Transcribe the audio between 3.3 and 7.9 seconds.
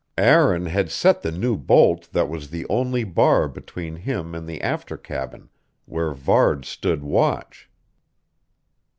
between him and the after cabin, where Varde stood watch.